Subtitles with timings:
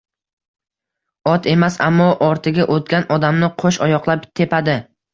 [1.33, 4.81] Ot emas, ammo ortiga o’tgan odamni qo’sh oyoqlab tepadi.